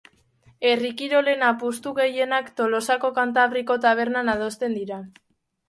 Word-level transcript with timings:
Herri 0.69 0.89
kirolen 1.01 1.45
apustu 1.49 1.93
gehienak 1.99 2.49
Tolosako 2.63 3.13
Kantabriko 3.21 3.79
tabernan 3.87 4.35
adosten 4.37 4.77
dira. 4.83 5.03